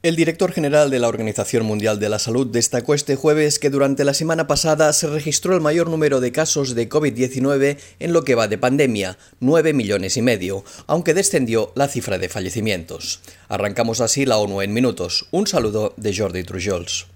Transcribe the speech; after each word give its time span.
El 0.00 0.14
director 0.14 0.52
general 0.52 0.90
de 0.90 1.00
la 1.00 1.08
Organización 1.08 1.66
Mundial 1.66 1.98
de 1.98 2.08
la 2.08 2.20
Salud 2.20 2.46
destacó 2.46 2.94
este 2.94 3.16
jueves 3.16 3.58
que 3.58 3.68
durante 3.68 4.04
la 4.04 4.14
semana 4.14 4.46
pasada 4.46 4.92
se 4.92 5.08
registró 5.08 5.56
el 5.56 5.60
mayor 5.60 5.90
número 5.90 6.20
de 6.20 6.30
casos 6.30 6.76
de 6.76 6.88
COVID-19 6.88 7.78
en 7.98 8.12
lo 8.12 8.22
que 8.22 8.36
va 8.36 8.46
de 8.46 8.58
pandemia, 8.58 9.18
9 9.40 9.72
millones 9.72 10.16
y 10.16 10.22
medio, 10.22 10.64
aunque 10.86 11.14
descendió 11.14 11.72
la 11.74 11.88
cifra 11.88 12.16
de 12.16 12.28
fallecimientos. 12.28 13.18
Arrancamos 13.48 14.00
así 14.00 14.24
la 14.24 14.38
ONU 14.38 14.62
en 14.62 14.72
minutos. 14.72 15.26
Un 15.32 15.48
saludo 15.48 15.94
de 15.96 16.16
Jordi 16.16 16.44
Trujols. 16.44 17.08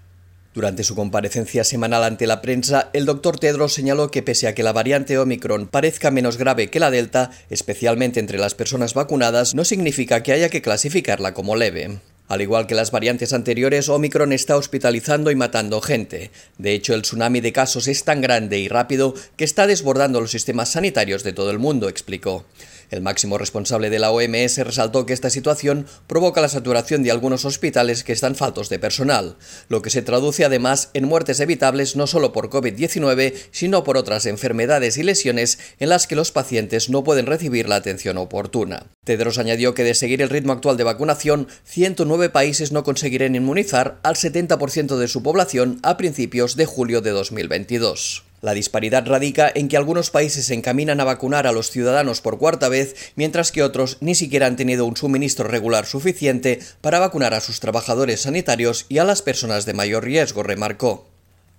Durante 0.53 0.83
su 0.83 0.93
comparecencia 0.93 1.63
semanal 1.63 2.03
ante 2.03 2.27
la 2.27 2.41
prensa, 2.41 2.89
el 2.91 3.05
doctor 3.05 3.39
Tedros 3.39 3.73
señaló 3.73 4.11
que 4.11 4.23
pese 4.23 4.49
a 4.49 4.53
que 4.53 4.61
la 4.61 4.73
variante 4.73 5.17
Omicron 5.17 5.67
parezca 5.67 6.11
menos 6.11 6.35
grave 6.35 6.69
que 6.69 6.81
la 6.81 6.91
Delta, 6.91 7.31
especialmente 7.49 8.19
entre 8.19 8.39
las 8.39 8.55
personas 8.55 8.93
vacunadas, 8.93 9.55
no 9.55 9.63
significa 9.63 10.21
que 10.21 10.33
haya 10.33 10.49
que 10.49 10.61
clasificarla 10.61 11.33
como 11.33 11.55
leve. 11.55 12.01
Al 12.27 12.41
igual 12.41 12.67
que 12.67 12.75
las 12.75 12.91
variantes 12.91 13.33
anteriores, 13.33 13.89
Omicron 13.89 14.31
está 14.31 14.55
hospitalizando 14.55 15.29
y 15.29 15.35
matando 15.35 15.81
gente. 15.81 16.31
De 16.57 16.73
hecho, 16.73 16.93
el 16.93 17.01
tsunami 17.01 17.41
de 17.41 17.51
casos 17.51 17.87
es 17.87 18.05
tan 18.05 18.21
grande 18.21 18.59
y 18.59 18.69
rápido 18.69 19.13
que 19.35 19.43
está 19.43 19.67
desbordando 19.67 20.21
los 20.21 20.31
sistemas 20.31 20.71
sanitarios 20.71 21.23
de 21.23 21.33
todo 21.33 21.51
el 21.51 21.59
mundo, 21.59 21.89
explicó. 21.89 22.45
El 22.93 23.01
máximo 23.01 23.39
responsable 23.39 23.89
de 23.89 23.97
la 23.97 24.11
OMS 24.11 24.59
resaltó 24.59 25.07
que 25.07 25.13
esta 25.13 25.31
situación 25.31 25.87
provoca 26.05 26.41
la 26.41 26.47
saturación 26.47 27.01
de 27.01 27.09
algunos 27.09 27.43
hospitales 27.43 28.03
que 28.03 28.13
están 28.13 28.35
faltos 28.35 28.69
de 28.69 28.77
personal, 28.77 29.35
lo 29.67 29.81
que 29.81 29.89
se 29.89 30.03
traduce 30.03 30.45
además 30.45 30.91
en 30.93 31.05
muertes 31.05 31.39
evitables 31.39 31.95
no 31.95 32.05
solo 32.05 32.31
por 32.31 32.51
COVID-19, 32.51 33.33
sino 33.49 33.83
por 33.83 33.97
otras 33.97 34.27
enfermedades 34.27 34.97
y 34.97 35.03
lesiones 35.03 35.57
en 35.79 35.89
las 35.89 36.05
que 36.05 36.15
los 36.15 36.31
pacientes 36.31 36.91
no 36.91 37.03
pueden 37.03 37.25
recibir 37.25 37.67
la 37.67 37.77
atención 37.77 38.19
oportuna. 38.19 38.85
Tedros 39.03 39.39
añadió 39.39 39.73
que 39.73 39.83
de 39.83 39.95
seguir 39.95 40.21
el 40.21 40.29
ritmo 40.29 40.53
actual 40.53 40.77
de 40.77 40.83
vacunación, 40.83 41.47
109 41.63 42.29
países 42.29 42.71
no 42.71 42.83
conseguirán 42.83 43.33
inmunizar 43.33 43.99
al 44.03 44.13
70% 44.13 44.97
de 44.97 45.07
su 45.07 45.23
población 45.23 45.79
a 45.81 45.97
principios 45.97 46.55
de 46.55 46.67
julio 46.67 47.01
de 47.01 47.09
2022. 47.09 48.32
La 48.43 48.53
disparidad 48.53 49.07
radica 49.07 49.49
en 49.55 49.69
que 49.69 49.77
algunos 49.77 50.09
países 50.09 50.47
se 50.47 50.53
encaminan 50.53 50.99
a 50.99 51.05
vacunar 51.05 51.47
a 51.47 51.53
los 51.53 51.71
ciudadanos 51.71 52.19
por 52.19 52.37
cuarta 52.37 52.67
vez, 52.67 53.13
mientras 53.15 53.53
que 53.53 53.63
otros 53.63 53.95
ni 54.01 54.15
siquiera 54.15 54.47
han 54.47 54.57
tenido 54.57 54.85
un 54.85 54.97
suministro 54.97 55.47
regular 55.47 55.85
suficiente 55.85 56.59
para 56.81 56.99
vacunar 56.99 57.33
a 57.33 57.39
sus 57.39 57.61
trabajadores 57.61 58.23
sanitarios 58.23 58.85
y 58.89 58.97
a 58.97 59.05
las 59.05 59.21
personas 59.21 59.65
de 59.65 59.73
mayor 59.73 60.03
riesgo, 60.03 60.43
remarcó. 60.43 61.07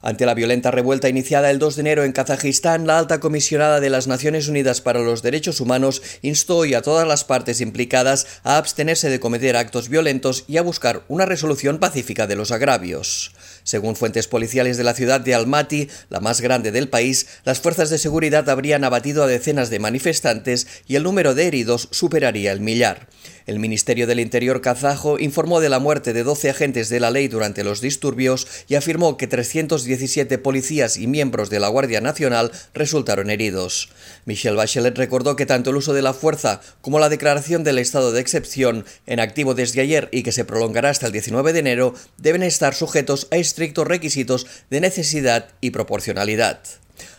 Ante 0.03 0.27
la 0.27 0.35
violenta 0.35 0.71
revuelta 0.71 1.09
iniciada 1.09 1.51
el 1.51 1.59
2 1.59 1.77
de 1.77 1.81
enero 1.81 2.05
en 2.05 2.13
Kazajistán, 2.13 2.87
la 2.87 2.99
alta 2.99 3.19
comisionada 3.19 3.81
de 3.81 3.89
las 3.89 4.07
Naciones 4.07 4.49
Unidas 4.49 4.83
para 4.83 5.01
los 5.01 5.23
Derechos 5.23 5.63
Humanos 5.63 6.03
instó 6.21 6.59
hoy 6.59 6.75
a 6.75 6.83
todas 6.83 7.09
las 7.09 7.25
partes 7.25 7.63
implicadas 7.63 8.27
a 8.43 8.59
abstenerse 8.59 9.09
de 9.09 9.21
cometer 9.21 9.57
actos 9.57 9.89
violentos 9.89 10.45
y 10.49 10.59
a 10.59 10.63
buscar 10.63 11.05
una 11.09 11.25
resolución 11.25 11.79
pacífica 11.79 12.27
de 12.27 12.37
los 12.37 12.51
agravios. 12.51 13.33
Según 13.65 13.97
fuentes 13.97 14.29
policiales 14.29 14.77
de 14.77 14.85
la 14.85 14.95
ciudad 14.95 15.23
de 15.23 15.35
Almaty, 15.35 15.89
la 16.11 16.21
más 16.21 16.43
grande 16.43 16.71
del 16.71 16.89
país, 16.89 17.27
las 17.45 17.61
fuerzas 17.61 17.89
de 17.89 17.99
seguridad 17.99 18.49
habrían 18.51 18.85
abatido 18.85 19.25
a 19.25 19.27
decenas 19.27 19.71
de 19.71 19.79
manifestantes 19.79 20.67
y 20.87 20.97
el 20.97 21.03
número 21.03 21.35
de 21.35 21.47
heridos 21.47 21.89
superaría 21.91 22.53
el 22.53 22.61
millar. 22.61 23.09
El 23.47 23.59
Ministerio 23.59 24.07
del 24.07 24.21
Interior 24.21 24.63
kazajo 24.63 25.19
informó 25.19 25.61
de 25.61 25.69
la 25.69 25.79
muerte 25.79 26.15
de 26.15 26.23
12 26.23 26.49
agentes 26.49 26.89
de 26.89 26.99
la 26.99 27.11
ley 27.11 27.29
durante 27.29 27.63
los 27.63 27.83
disturbios 27.83 28.47
y 28.69 28.75
afirmó 28.75 29.19
que 29.19 29.27
317 29.27 30.39
policías 30.39 30.97
y 30.97 31.07
miembros 31.07 31.51
de 31.51 31.61
la 31.61 31.69
Guardia 31.69 32.01
Nacional 32.01 32.53
resultaron 32.73 33.29
heridos. 33.29 33.91
Michelle 34.25 34.57
Bachelet 34.57 34.97
recordó 34.97 35.37
que 35.37 35.45
tanto 35.45 35.71
el 35.71 35.77
uso 35.77 35.93
de 35.93 36.01
la 36.01 36.15
fuerza 36.15 36.63
como 36.81 36.99
la 36.99 37.11
declaración 37.11 37.65
del 37.65 37.79
estado 37.79 38.13
de 38.13 38.21
excepción, 38.23 38.87
en 39.07 39.21
activo 39.21 39.53
desde 39.53 39.83
ayer 39.83 40.09
y 40.11 40.23
que 40.23 40.33
se 40.33 40.47
prolongará 40.47 40.89
hasta 40.89 41.07
el 41.07 41.13
19 41.13 41.53
de 41.53 41.59
enero, 41.59 41.95
deben 42.17 42.43
estar 42.43 42.75
sujetos 42.75 43.29
a 43.31 43.37
estrictos 43.37 43.87
requisitos 43.87 44.47
de 44.71 44.81
necesidad 44.81 45.49
y 45.61 45.71
proporcionalidad. 45.71 46.61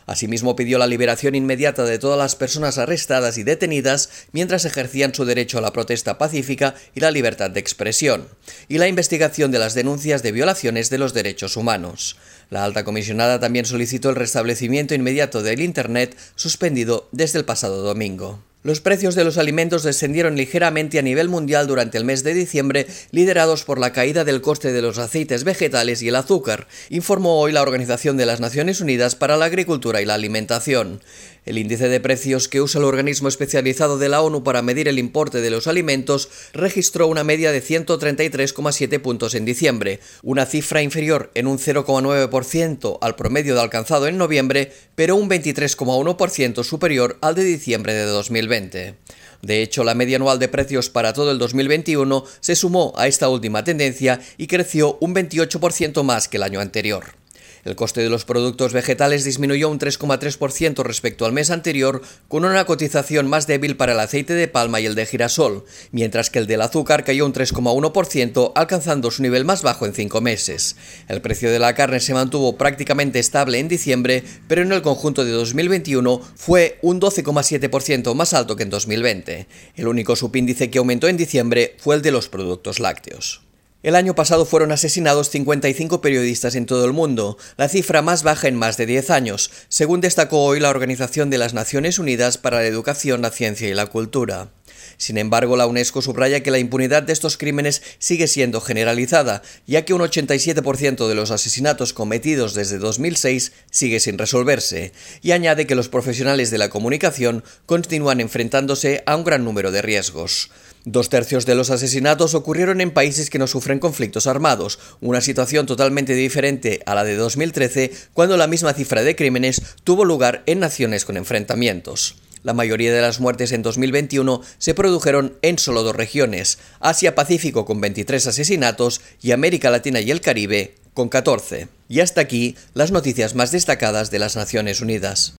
Asimismo, 0.05 0.55
pidió 0.55 0.77
la 0.77 0.87
liberación 0.87 1.35
inmediata 1.35 1.83
de 1.83 1.99
todas 1.99 2.17
las 2.17 2.35
personas 2.35 2.77
arrestadas 2.77 3.37
y 3.37 3.43
detenidas 3.43 4.09
mientras 4.31 4.65
ejercían 4.65 5.13
su 5.13 5.25
derecho 5.25 5.57
a 5.57 5.61
la 5.61 5.73
protesta 5.73 6.17
pacífica 6.17 6.75
y 6.93 6.99
la 6.99 7.11
libertad 7.11 7.49
de 7.49 7.59
expresión, 7.59 8.27
y 8.67 8.77
la 8.77 8.87
investigación 8.87 9.51
de 9.51 9.59
las 9.59 9.73
denuncias 9.73 10.23
de 10.23 10.31
violaciones 10.31 10.89
de 10.89 10.97
los 10.97 11.13
derechos 11.13 11.57
humanos. 11.57 12.17
La 12.49 12.63
alta 12.63 12.83
comisionada 12.83 13.39
también 13.39 13.65
solicitó 13.65 14.09
el 14.09 14.15
restablecimiento 14.15 14.93
inmediato 14.93 15.41
del 15.41 15.61
Internet 15.61 16.15
suspendido 16.35 17.09
desde 17.11 17.39
el 17.39 17.45
pasado 17.45 17.81
domingo. 17.81 18.41
Los 18.65 18.81
precios 18.81 19.13
de 19.13 19.23
los 19.23 19.37
alimentos 19.37 19.83
descendieron 19.83 20.35
ligeramente 20.35 20.97
a 20.97 21.03
nivel 21.03 21.29
mundial 21.29 21.67
durante 21.67 21.99
el 21.99 22.03
mes 22.03 22.23
de 22.23 22.33
diciembre, 22.33 22.87
liderados 23.11 23.63
por 23.63 23.77
la 23.77 23.93
caída 23.93 24.23
del 24.23 24.41
coste 24.41 24.73
de 24.73 24.81
los 24.81 24.97
aceites 24.97 25.43
vegetales 25.43 26.01
y 26.01 26.07
el 26.07 26.15
azúcar, 26.15 26.67
informó 26.89 27.39
hoy 27.39 27.51
la 27.51 27.61
Organización 27.61 28.17
de 28.17 28.25
las 28.25 28.39
Naciones 28.39 28.81
Unidas 28.81 29.13
para 29.13 29.37
la 29.37 29.45
Agricultura 29.45 30.01
y 30.01 30.05
la 30.05 30.15
Alimentación. 30.15 30.99
El 31.45 31.59
índice 31.59 31.89
de 31.89 31.99
precios 31.99 32.47
que 32.47 32.59
usa 32.59 32.79
el 32.79 32.85
organismo 32.85 33.27
especializado 33.27 33.99
de 33.99 34.09
la 34.09 34.23
ONU 34.23 34.43
para 34.43 34.63
medir 34.63 34.87
el 34.87 34.97
importe 34.97 35.41
de 35.41 35.51
los 35.51 35.67
alimentos 35.67 36.29
registró 36.53 37.05
una 37.05 37.23
media 37.23 37.51
de 37.51 37.61
133,7 37.61 38.99
puntos 38.99 39.35
en 39.35 39.45
diciembre, 39.45 39.99
una 40.23 40.47
cifra 40.47 40.81
inferior 40.81 41.29
en 41.35 41.45
un 41.45 41.59
0,9% 41.59 42.97
al 42.99 43.15
promedio 43.15 43.61
alcanzado 43.61 44.07
en 44.07 44.17
noviembre, 44.17 44.71
pero 44.95 45.15
un 45.15 45.29
23,1% 45.29 46.63
superior 46.63 47.19
al 47.21 47.35
de 47.35 47.43
diciembre 47.43 47.93
de 47.93 48.05
2020. 48.55 48.95
De 49.41 49.61
hecho, 49.61 49.83
la 49.83 49.93
media 49.93 50.15
anual 50.15 50.39
de 50.39 50.47
precios 50.47 50.89
para 50.89 51.13
todo 51.13 51.31
el 51.31 51.37
2021 51.37 52.25
se 52.39 52.55
sumó 52.55 52.93
a 52.97 53.07
esta 53.07 53.29
última 53.29 53.63
tendencia 53.63 54.19
y 54.37 54.47
creció 54.47 54.97
un 55.01 55.13
28% 55.13 56.03
más 56.03 56.27
que 56.27 56.37
el 56.37 56.43
año 56.43 56.59
anterior. 56.59 57.24
El 57.65 57.75
coste 57.75 58.01
de 58.01 58.09
los 58.09 58.25
productos 58.25 58.73
vegetales 58.73 59.23
disminuyó 59.23 59.69
un 59.69 59.79
3,3% 59.79 60.83
respecto 60.83 61.25
al 61.25 61.33
mes 61.33 61.49
anterior, 61.49 62.03
con 62.27 62.45
una 62.45 62.63
cotización 62.65 63.27
más 63.27 63.47
débil 63.47 63.75
para 63.75 63.93
el 63.93 63.99
aceite 63.99 64.35
de 64.35 64.47
palma 64.47 64.79
y 64.79 64.85
el 64.85 64.93
de 64.93 65.07
girasol, 65.07 65.65
mientras 65.91 66.29
que 66.29 66.37
el 66.37 66.45
del 66.45 66.61
azúcar 66.61 67.03
cayó 67.03 67.25
un 67.25 67.33
3,1%, 67.33 68.51
alcanzando 68.53 69.09
su 69.09 69.23
nivel 69.23 69.45
más 69.45 69.63
bajo 69.63 69.87
en 69.87 69.95
cinco 69.95 70.21
meses. 70.21 70.75
El 71.07 71.21
precio 71.21 71.49
de 71.49 71.57
la 71.57 71.73
carne 71.73 71.99
se 71.99 72.13
mantuvo 72.13 72.55
prácticamente 72.55 73.17
estable 73.17 73.57
en 73.57 73.67
diciembre, 73.67 74.23
pero 74.47 74.61
en 74.61 74.71
el 74.71 74.83
conjunto 74.83 75.25
de 75.25 75.31
2021 75.31 76.21
fue 76.35 76.77
un 76.83 77.01
12,7% 77.01 78.13
más 78.13 78.35
alto 78.35 78.55
que 78.55 78.61
en 78.61 78.69
2020. 78.69 79.47
El 79.75 79.87
único 79.87 80.15
subíndice 80.15 80.69
que 80.69 80.77
aumentó 80.77 81.07
en 81.07 81.17
diciembre 81.17 81.75
fue 81.79 81.95
el 81.95 82.03
de 82.03 82.11
los 82.11 82.29
productos 82.29 82.79
lácteos. 82.79 83.44
El 83.85 83.95
año 83.95 84.15
pasado 84.15 84.47
fueron 84.47 84.71
asesinados 84.71 85.29
55 85.29 86.01
periodistas 86.01 86.55
en 86.55 86.65
todo 86.65 86.85
el 86.85 86.91
mundo, 86.91 87.37
la 87.55 87.69
cifra 87.69 88.01
más 88.01 88.23
baja 88.23 88.47
en 88.47 88.55
más 88.55 88.77
de 88.77 88.87
10 88.87 89.11
años, 89.11 89.51
según 89.69 90.01
destacó 90.01 90.43
hoy 90.43 90.59
la 90.59 90.71
Organización 90.71 91.29
de 91.29 91.37
las 91.37 91.53
Naciones 91.53 91.99
Unidas 91.99 92.39
para 92.39 92.61
la 92.61 92.65
Educación, 92.65 93.21
la 93.21 93.29
Ciencia 93.29 93.69
y 93.69 93.75
la 93.75 93.85
Cultura. 93.85 94.49
Sin 94.97 95.17
embargo, 95.17 95.57
la 95.57 95.67
UNESCO 95.67 96.01
subraya 96.01 96.41
que 96.41 96.51
la 96.51 96.59
impunidad 96.59 97.03
de 97.03 97.13
estos 97.13 97.37
crímenes 97.37 97.81
sigue 97.99 98.27
siendo 98.27 98.61
generalizada, 98.61 99.41
ya 99.67 99.85
que 99.85 99.93
un 99.93 100.01
87% 100.01 101.07
de 101.07 101.15
los 101.15 101.31
asesinatos 101.31 101.93
cometidos 101.93 102.53
desde 102.53 102.77
2006 102.77 103.51
sigue 103.71 103.99
sin 103.99 104.17
resolverse, 104.17 104.91
y 105.21 105.31
añade 105.31 105.67
que 105.67 105.75
los 105.75 105.89
profesionales 105.89 106.51
de 106.51 106.57
la 106.57 106.69
comunicación 106.69 107.43
continúan 107.65 108.19
enfrentándose 108.19 109.03
a 109.05 109.15
un 109.15 109.23
gran 109.23 109.43
número 109.43 109.71
de 109.71 109.81
riesgos. 109.81 110.49
Dos 110.87 111.09
tercios 111.09 111.47
de 111.47 111.55
los 111.55 111.71
asesinatos 111.71 112.35
ocurrieron 112.35 112.79
en 112.79 112.91
países 112.91 113.31
que 113.31 113.39
no 113.39 113.47
sufren 113.47 113.79
conflictos 113.79 114.27
armados, 114.27 114.77
una 115.01 115.19
situación 115.19 115.65
totalmente 115.65 116.13
diferente 116.13 116.81
a 116.85 116.93
la 116.93 117.03
de 117.03 117.15
2013, 117.15 117.91
cuando 118.13 118.37
la 118.37 118.45
misma 118.45 118.71
cifra 118.73 119.01
de 119.01 119.15
crímenes 119.15 119.63
tuvo 119.83 120.05
lugar 120.05 120.43
en 120.45 120.59
naciones 120.59 121.03
con 121.03 121.17
enfrentamientos. 121.17 122.17
La 122.45 122.53
mayoría 122.53 122.93
de 122.93 123.01
las 123.01 123.19
muertes 123.19 123.51
en 123.53 123.63
2021 123.63 124.39
se 124.59 124.75
produjeron 124.75 125.35
en 125.41 125.57
solo 125.57 125.81
dos 125.81 125.95
regiones, 125.95 126.59
Asia-Pacífico 126.79 127.65
con 127.65 127.81
23 127.81 128.27
asesinatos 128.27 129.01
y 129.19 129.31
América 129.31 129.71
Latina 129.71 129.99
y 129.99 130.11
el 130.11 130.21
Caribe 130.21 130.75
con 130.93 131.09
14. 131.09 131.69
Y 131.89 132.01
hasta 132.01 132.21
aquí 132.21 132.55
las 132.75 132.91
noticias 132.91 133.33
más 133.33 133.49
destacadas 133.49 134.11
de 134.11 134.19
las 134.19 134.35
Naciones 134.35 134.79
Unidas. 134.79 135.33